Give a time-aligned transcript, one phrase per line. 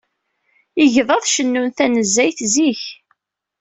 [0.83, 2.83] Igḍaḍ cennun tanezzayt zik.